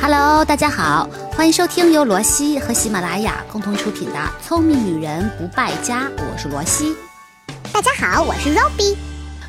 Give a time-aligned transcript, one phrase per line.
[0.00, 6.94] Hello，大家好，欢迎收听由罗西和喜马拉雅共同出品的《聪明女人不败家》，我是罗西。
[7.72, 8.96] 大家好，我是 Robbie。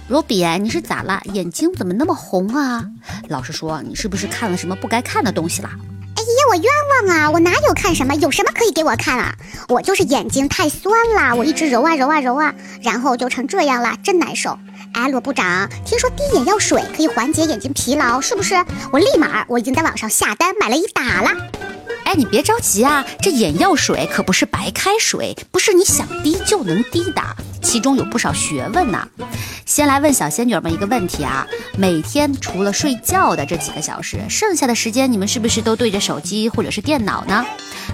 [0.09, 1.21] Robbie，你是咋了？
[1.33, 2.85] 眼睛怎么那么红啊？
[3.27, 5.69] 老实说，你是不是看了什么不该看的东西了？
[6.15, 6.63] 哎呀，我冤
[7.05, 7.29] 枉啊！
[7.31, 8.15] 我哪有看什么？
[8.15, 9.35] 有什么可以给我看啊？
[9.69, 14.57] 我就是眼睛太酸了，我一直揉啊揉啊揉啊，然后就成这样了，真难受。
[14.97, 18.55] 哎，罗部长，听说滴眼药水可以缓解眼睛疲劳，是不是？
[18.91, 21.29] 我立马我已经在网上下单买了一打了。
[22.03, 27.21] 哎，你别着急啊，这眼药水可不是白开水，不是你想滴就能滴的，
[27.61, 29.07] 其中有不少学问呢。
[29.67, 31.45] 先来问小仙女们一个问题啊，
[31.77, 37.45] 每天除了睡觉的这几个小时，剩下的时间你们是不是都对着手机或者是电脑呢？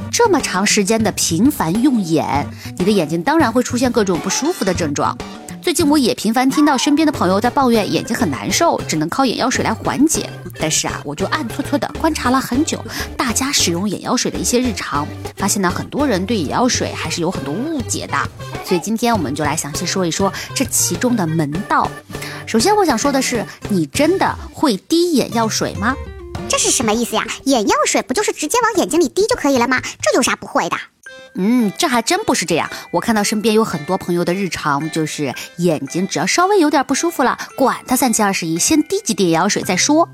[0.09, 5.17] 这么长时间的频繁用眼，你的眼睛当然会出现各种不舒服的症状。
[5.63, 10.30] 最近我也频繁听到身边的朋友在抱怨眼睛很难受，只能靠眼药水来缓解。
[10.59, 12.84] 但是啊，我就暗搓搓的观察了很久
[13.16, 15.07] 大家使用眼药水的一些日常，
[15.38, 18.13] 发现呢很多人对眼药水还是有很多误解的。
[18.65, 21.90] 所以今天我们就来详细说一说这其中的门道。
[22.46, 25.96] 首先我想说的是，你真的会滴眼药水吗？
[26.49, 27.26] 这是什么意思呀？
[27.46, 29.82] 眼药水不就是直接往眼睛里滴就可以了吗？
[30.02, 30.76] 这有啥不会的？
[31.35, 32.70] 嗯，这还真不是这样。
[32.91, 40.07] 我看到身边有很多朋友的日常，就是眼睛只要稍微有点不舒服了，管他三七二十一，先滴几滴眼药水再说。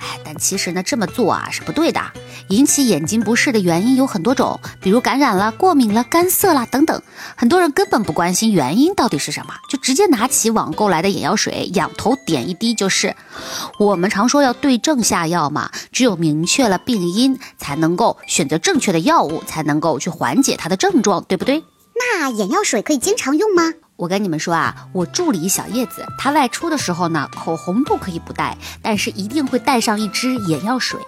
[0.00, 2.00] 哎，但其实呢，这么做啊是不对的。
[2.48, 7.00] 引起眼睛不适的原因有很多种，比如感染了、过敏了、干涩了等等。
[7.36, 13.14] 很多人根本不关心原因到底是什么，就直接拿起网购来的眼药水，仰头点一滴就是。
[13.78, 20.53] 我们常说要对症下药嘛，只有明确了病因，才能够选择正确的药物，才能够去缓解。
[20.56, 21.64] 它的症状对不对？
[21.94, 23.72] 那眼药水可以经常用吗？
[23.96, 30.98] 我跟你们说啊，我助理小叶子，她外出的时候呢，口红不可以不带，但是一定会带上一支眼药水。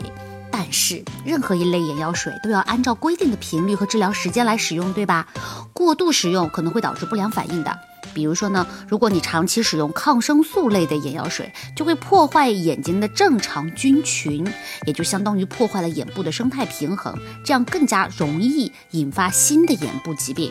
[0.58, 5.28] 但是任何一类眼药水都要按照规定的频率和治疗时间来使用，对吧？
[5.74, 7.78] 过度使用可能会导致不良反应的。
[8.14, 14.50] 比如说呢，如果你长期使用抗生素类的眼药水，就会破坏眼睛的正常菌群，
[14.86, 17.14] 也就相当于破坏了眼部的生态平衡，
[17.44, 20.50] 这样更加容易引发新的眼部疾病。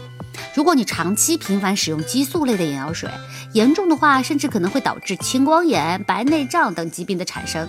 [0.53, 3.09] 如果你长期频繁使用激素类的眼药水，
[3.53, 7.67] 严重的话，甚至可能会导致青光眼、白内障等疾病的产生。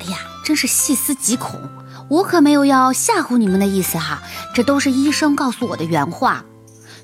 [0.00, 1.60] 哎呀，真是细思极恐！
[2.08, 4.22] 我可没有要吓唬你们的意思哈，
[4.54, 6.44] 这都是医生告诉我的原话。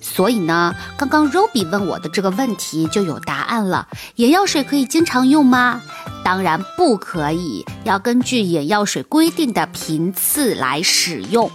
[0.00, 3.88] 所以呢，刚刚 Robbie 问我的这个问题就有答案了。
[4.16, 5.80] 眼药水可以经常用吗？
[6.22, 11.50] 当然不可以，要根据眼药水规定的频次来使用。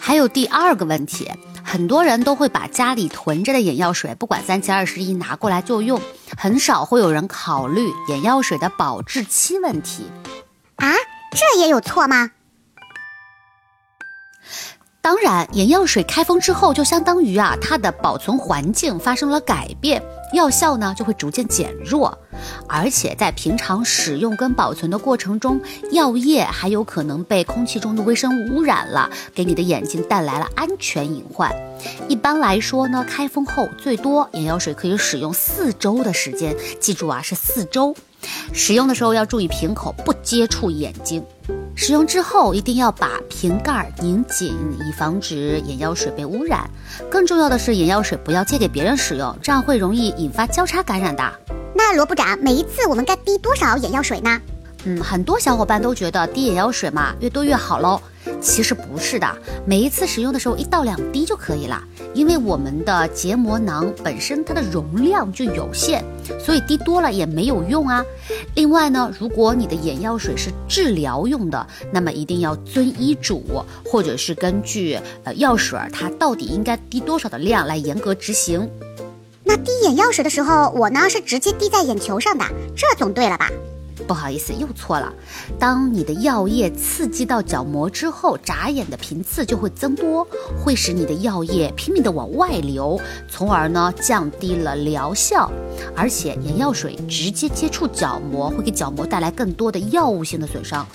[0.00, 1.30] 还有第二个问题，
[1.64, 6.00] 很多人都会把家里囤着的眼药水，不管三七二十一拿过来就用，
[6.36, 10.06] 很少会有人考虑眼药水的保质期问题。
[11.32, 12.30] 这也有错吗？
[15.00, 20.00] 当然，眼药水开封之后，就相当于啊，它的保存环境发生了改变，
[20.32, 22.16] 药效呢就会逐渐减弱，
[22.68, 25.60] 而且在平常使用跟保存的过程中，
[25.90, 31.52] 药液还有可能被空气中的微生物污染了，给你的眼睛带来了安全隐患。
[32.08, 37.96] 一般来说呢，开封后最多眼药水可以使用四周的时间，记住啊，是四周。
[38.52, 41.24] 使用的时候要注意瓶口不接触眼睛。
[41.74, 46.70] 使用之后一定要把瓶盖拧紧，以防止眼药水被污染。
[47.10, 51.22] 更重要的是，眼药水不要借给别人使用，这样会容易引发交叉感染的。
[51.74, 54.40] 那罗部长，每一次我们该滴多少眼药水呢？
[54.84, 58.00] 嗯，很多小伙伴都觉得滴眼药水嘛，越多越好喽。
[58.40, 59.26] 其实不是的，
[59.64, 61.82] 每一次使用的时候一到两滴就可以了。
[62.14, 66.04] 因为我们的结膜囊本身它的容量就有限，
[66.38, 68.04] 所以滴多了也没有用啊。
[68.54, 78.68] 另外呢，如果你的眼药水是治疗用的，那么一定要遵医嘱，或者是根据呃药水它到底应该滴多少的量来严格执行。
[79.44, 82.44] 那滴眼药水的时候，我呢是直接滴在眼球上的，
[82.76, 83.50] 这总对了吧？
[84.02, 85.12] 不好意思，又错了。
[85.58, 90.26] 当你的药液刺激到角膜之后，眨眼的频次就会增多，
[90.62, 95.50] 会使你的药液拼命的往外流，从而呢降低了疗效。
[95.96, 100.86] 而且眼药水直接接触角膜，会给角膜带来更多的药物性的损伤。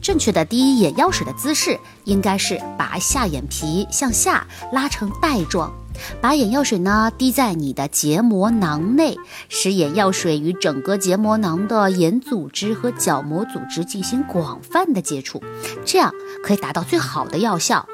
[0.00, 5.72] 正确的滴眼药水的姿势应该是把下眼皮向下拉成带状。
[6.20, 9.16] 把眼药水呢滴在你的结膜囊内，
[9.48, 15.42] 使眼药水与整个结膜囊的眼组织和角膜组织进行广泛的接触，
[15.84, 16.12] 这样
[16.42, 17.86] 可以达到最好的药效。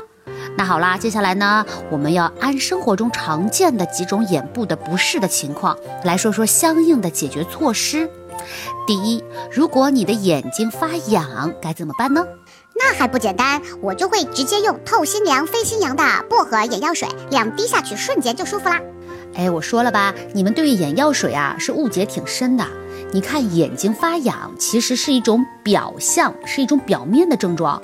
[0.56, 8.11] 那好啦，接下来呢，我们要按生活中常见的几种眼部的不适的情况来说说相应的解决措施。
[8.87, 9.23] 第一，
[9.53, 12.25] 如果你的眼睛发痒，该怎么办呢？
[12.82, 18.81] 那还不简单，我就会直接用透心凉、飞心凉的薄荷眼药水，两滴下去，瞬间就舒服啦。
[19.35, 22.67] 哎，我说了吧，你们对于眼药水啊是误解挺深的。
[23.12, 27.82] 你看眼睛发痒，其实是一种表象，是一种表面的症状。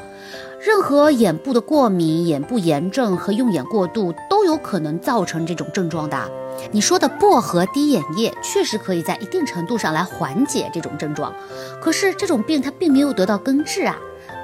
[0.60, 6.30] 任何眼部的过敏、眼部炎症和用眼过度都有可能造成这种症状的。
[6.72, 11.32] 你说的薄荷滴眼液确实可以在一定程度上来缓解这种症状，
[11.82, 13.96] 可是这种病它并没有得到根治啊。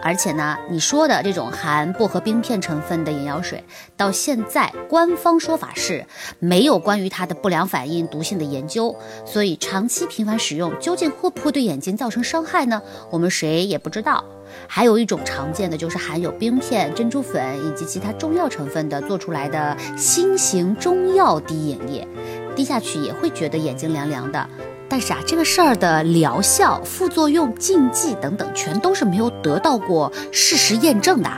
[0.03, 3.65] 而且呢，你说的这种含薄荷冰片成分的眼药水，
[3.97, 6.05] 到现在官方说法是
[6.41, 8.95] 没有关于它的不良反应、毒性的研究，
[9.25, 12.83] 所以长期频繁使用究竟会不会对眼睛造成伤害呢？
[13.11, 14.25] 我们谁也不知道。
[14.67, 22.07] 还有一种常见的就是含有冰片、珍珠粉以及其他中药成分的做出来的新型中药滴眼液，
[22.55, 24.47] 滴下去也会觉得眼睛凉凉的。
[24.93, 31.31] 但是啊，这个事儿的疗效、副作用、禁忌等等，全都是没有得到过事实验证的。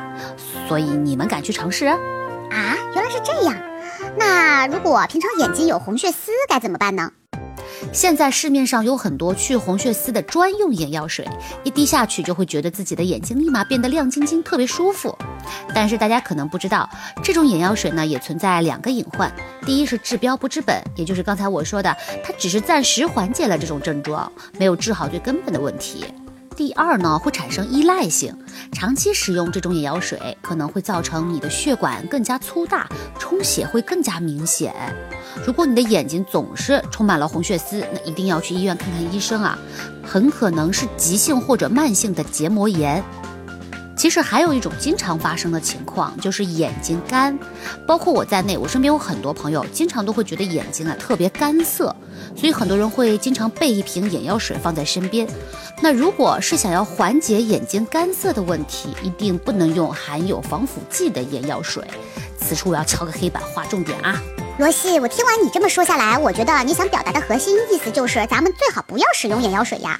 [0.66, 1.86] 所以你们敢去尝试？
[1.86, 1.96] 啊，
[2.50, 3.54] 原来是这样。
[4.18, 7.12] 那如果平常眼睛有红血丝该怎么办呢？
[7.92, 11.24] 现在市面上有很多去红血丝的专用眼药水，
[11.62, 15.16] 一滴下去就会觉得自己的眼睛立马变得亮晶晶，特别舒服。
[15.74, 16.88] 但是大家可能不知道，
[17.22, 19.32] 这种眼药水呢也存在两个隐患：
[19.64, 26.04] 第一是治标不治本，也就是刚才我说的，它只是暂时缓解了这种症状，没有治好最根本的问题。
[26.56, 28.32] 第二呢，会产生依赖性，
[28.70, 32.88] 长期使用这种眼药水可能会造成你的血管更加粗大，
[33.18, 34.72] 充血会更加明显。
[35.44, 39.58] 如果你的眼睛总是充满了红血丝，那一定要去医院看看医生啊，
[40.04, 43.02] 很可能是急性或者慢性的结膜炎。
[44.04, 47.38] 其实还有一种经常发生的情况，就是眼睛干，
[47.86, 51.86] 包括我在内，我身边有很多朋友，经常都会觉得眼睛啊特别干涩，
[52.36, 55.26] 所以很多人会经常备一瓶眼药水放在身边。
[55.80, 61.82] 那如果是想要缓解眼睛干涩的问题，一定不能用含有防腐剂的眼药水。
[62.38, 64.22] 此处我要敲个黑板，划重点啊！
[64.58, 69.98] 罗西，我听完你这么说下来，我觉得你想表达的核心意思就是，咱们最好不要使用眼药水呀。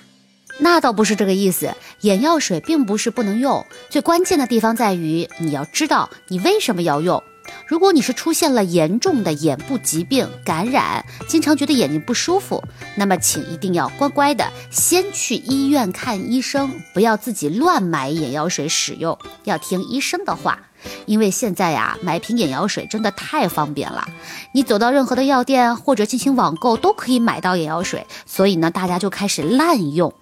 [0.58, 7.22] 那倒不是这个意思，眼药水并不是不能用，最关键的地方在于你要知道你为什么要用。
[7.66, 12.62] 如果你是出现了严重的眼部疾病感染，经常觉得眼睛不舒服，
[12.94, 20.58] 那么请一定要乖乖的先去医院看医生，不要自己乱买眼药水使用，要听医生的话。
[21.06, 24.06] 因为现在呀，买瓶眼药水真的太方便了，
[24.52, 30.14] 你走到任何的药店或者进行网购都可以买到眼药水，所以呢，大家就开始滥用。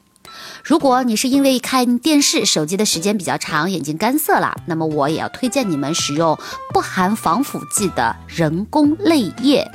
[0.65, 6.39] 如果你是因为看电视、手机的时间比较长，眼睛干涩了，那么我也要推荐你们使用
[6.73, 9.69] 不含防腐剂的人工泪液。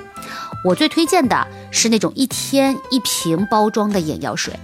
[0.63, 4.57] 我最推荐的是那种一天一瓶包装的眼药水。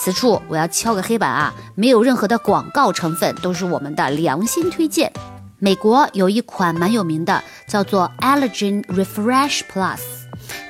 [0.00, 5.12] 此处我要敲个黑板啊，没有任何的广告成分，都是我们的良心推荐。
[5.58, 9.98] 美国有一款蛮有名的，叫做 Allergen Refresh Plus，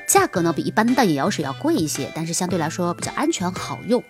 [0.09, 4.03] 价格呢比一般的眼药水要贵一些，但是相对来说比较安全好用。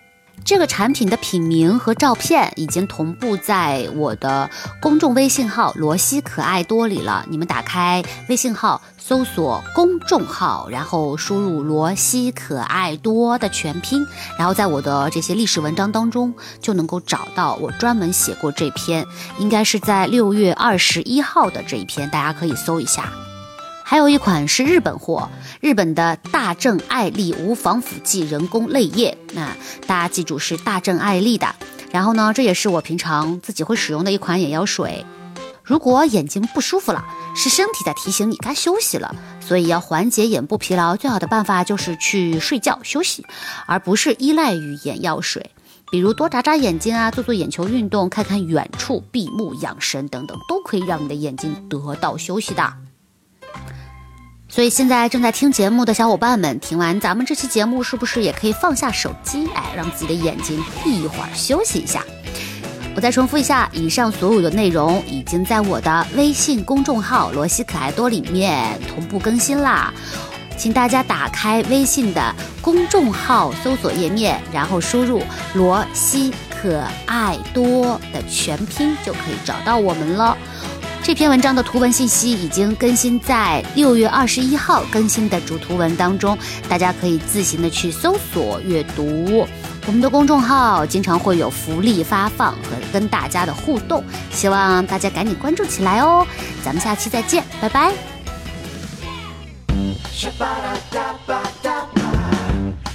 [0.45, 4.49] 这个产品的品名和照片已经同步在我的
[4.81, 7.23] 公众微信号“罗西可爱多”里了。
[7.29, 14.03] 你们打开微信号，搜索公众号，然后输入“罗西可爱多”的全拼，
[14.37, 19.05] 然后在我的这些历史文章当中就能够找到我专门写过这篇，
[19.37, 23.11] 应该是在六月二十一号的这一篇，大家可以搜一下。
[23.89, 25.31] 还有一款是日本货，
[25.61, 31.55] 日本的大正爱丽无防腐剂人工泪液，那大家记住是大正爱丽的。
[31.89, 35.03] 然后呢，这也是我平常自己会使用的一款眼药水。
[35.63, 37.03] 如果眼睛不舒服了，
[37.35, 43.25] 是身体在提醒你该休息了，所以要缓解眼部疲劳，最好的办法就是去睡觉休息，
[43.65, 45.49] 而不是依赖于眼药水。
[45.91, 52.71] 比如多眨眨眼睛啊，做做眼球运动，看看远处，闭目养神等等，都可以让你的眼睛得到休息的。
[54.51, 62.03] 所以现在正在听节目的小伙伴们，听完咱们这期节目，是不是也可以放下手机，哎，让自己的眼睛闭一会儿，休息一下？
[62.95, 69.93] 我再重复一下，以上所有的内容已经在我的微信公众号“罗西可爱多”里面同步更新啦，
[70.57, 75.21] 请大家打开微信的公众号搜索页面，然后输入
[75.53, 80.35] “罗西可爱多”的全拼，就可以找到我们了。
[81.01, 86.37] 这篇文章的图文信息已经更新在六月二十一号更新的主图文当中，
[86.67, 89.47] 大家可以自行的去搜索阅读。
[89.87, 96.27] 我们的公众号经常会有福利发放和跟大家的互动，希望大家赶紧关注起来哦！
[96.63, 97.91] 咱们下期再见，拜拜。